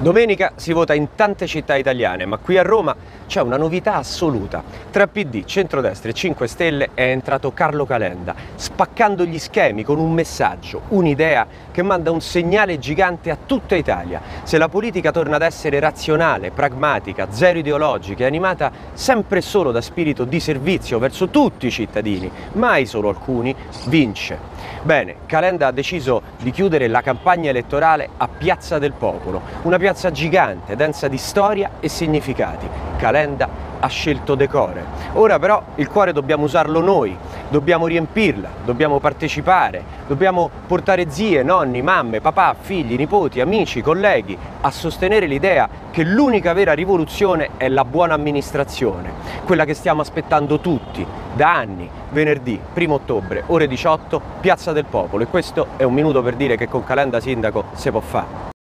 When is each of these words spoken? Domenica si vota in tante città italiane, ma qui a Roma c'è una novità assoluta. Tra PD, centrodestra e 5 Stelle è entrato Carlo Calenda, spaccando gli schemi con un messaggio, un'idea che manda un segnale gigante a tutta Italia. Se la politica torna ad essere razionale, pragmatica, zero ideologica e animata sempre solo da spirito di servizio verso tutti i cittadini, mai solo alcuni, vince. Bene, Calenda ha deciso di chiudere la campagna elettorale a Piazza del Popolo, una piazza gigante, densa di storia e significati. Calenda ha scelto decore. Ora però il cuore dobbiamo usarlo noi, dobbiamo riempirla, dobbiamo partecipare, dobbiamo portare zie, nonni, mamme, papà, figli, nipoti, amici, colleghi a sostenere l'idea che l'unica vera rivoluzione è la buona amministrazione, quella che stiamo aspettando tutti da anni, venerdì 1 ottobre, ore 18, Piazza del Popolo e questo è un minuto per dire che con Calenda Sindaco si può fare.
Domenica 0.00 0.52
si 0.56 0.72
vota 0.72 0.94
in 0.94 1.08
tante 1.14 1.46
città 1.46 1.76
italiane, 1.76 2.24
ma 2.24 2.38
qui 2.38 2.56
a 2.56 2.62
Roma 2.62 2.96
c'è 3.26 3.42
una 3.42 3.58
novità 3.58 3.96
assoluta. 3.96 4.64
Tra 4.90 5.06
PD, 5.06 5.44
centrodestra 5.44 6.08
e 6.08 6.14
5 6.14 6.46
Stelle 6.46 6.88
è 6.94 7.02
entrato 7.02 7.52
Carlo 7.52 7.84
Calenda, 7.84 8.34
spaccando 8.54 9.26
gli 9.26 9.38
schemi 9.38 9.84
con 9.84 9.98
un 9.98 10.14
messaggio, 10.14 10.84
un'idea 10.88 11.46
che 11.70 11.82
manda 11.82 12.10
un 12.10 12.22
segnale 12.22 12.78
gigante 12.78 13.30
a 13.30 13.36
tutta 13.44 13.74
Italia. 13.74 14.22
Se 14.42 14.56
la 14.56 14.70
politica 14.70 15.10
torna 15.10 15.36
ad 15.36 15.42
essere 15.42 15.78
razionale, 15.80 16.50
pragmatica, 16.50 17.30
zero 17.30 17.58
ideologica 17.58 18.24
e 18.24 18.26
animata 18.26 18.72
sempre 18.94 19.42
solo 19.42 19.70
da 19.70 19.82
spirito 19.82 20.24
di 20.24 20.40
servizio 20.40 20.98
verso 20.98 21.28
tutti 21.28 21.66
i 21.66 21.70
cittadini, 21.70 22.32
mai 22.52 22.86
solo 22.86 23.10
alcuni, 23.10 23.54
vince. 23.88 24.48
Bene, 24.82 25.16
Calenda 25.26 25.66
ha 25.66 25.72
deciso 25.72 26.22
di 26.38 26.50
chiudere 26.50 26.88
la 26.88 27.02
campagna 27.02 27.50
elettorale 27.50 28.08
a 28.16 28.28
Piazza 28.28 28.78
del 28.78 28.92
Popolo, 28.92 29.42
una 29.62 29.76
piazza 29.76 29.88
gigante, 30.10 30.76
densa 30.76 31.08
di 31.08 31.18
storia 31.18 31.72
e 31.80 31.88
significati. 31.88 32.66
Calenda 32.96 33.68
ha 33.80 33.88
scelto 33.88 34.34
decore. 34.34 34.84
Ora 35.14 35.38
però 35.38 35.62
il 35.76 35.88
cuore 35.88 36.12
dobbiamo 36.12 36.44
usarlo 36.44 36.80
noi, 36.80 37.16
dobbiamo 37.48 37.86
riempirla, 37.86 38.48
dobbiamo 38.64 38.98
partecipare, 39.00 39.82
dobbiamo 40.06 40.50
portare 40.66 41.10
zie, 41.10 41.42
nonni, 41.42 41.82
mamme, 41.82 42.20
papà, 42.20 42.54
figli, 42.58 42.96
nipoti, 42.96 43.40
amici, 43.40 43.80
colleghi 43.80 44.36
a 44.60 44.70
sostenere 44.70 45.26
l'idea 45.26 45.68
che 45.90 46.04
l'unica 46.04 46.52
vera 46.52 46.72
rivoluzione 46.74 47.50
è 47.56 47.68
la 47.68 47.84
buona 47.84 48.14
amministrazione, 48.14 49.12
quella 49.44 49.64
che 49.64 49.74
stiamo 49.74 50.02
aspettando 50.02 50.60
tutti 50.60 51.04
da 51.34 51.54
anni, 51.54 51.88
venerdì 52.10 52.60
1 52.74 52.92
ottobre, 52.92 53.44
ore 53.46 53.66
18, 53.66 54.20
Piazza 54.40 54.72
del 54.72 54.84
Popolo 54.84 55.22
e 55.22 55.26
questo 55.26 55.68
è 55.76 55.84
un 55.84 55.94
minuto 55.94 56.22
per 56.22 56.34
dire 56.34 56.56
che 56.56 56.68
con 56.68 56.84
Calenda 56.84 57.20
Sindaco 57.20 57.64
si 57.72 57.90
può 57.90 58.00
fare. 58.00 58.50